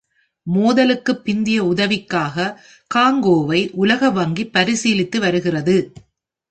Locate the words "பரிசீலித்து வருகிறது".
4.53-5.77